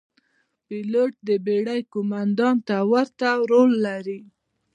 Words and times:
پیلوټ 0.67 1.13
د 1.27 1.29
بېړۍ 1.45 1.81
قوماندان 1.93 2.55
ته 2.67 2.77
ورته 2.91 3.29
رول 3.49 3.71
لري. 3.85 4.19